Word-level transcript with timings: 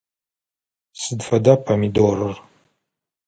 Сыд 1.01 1.19
фэда 1.27 1.53
помидорыр? 1.65 2.37